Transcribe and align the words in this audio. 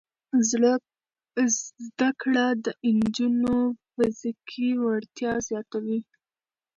زده 1.79 2.09
کړه 2.21 2.45
د 2.63 2.65
نجونو 2.99 3.55
فزیکي 3.95 4.69
وړتیا 4.83 5.33
زیاتوي. 5.47 5.99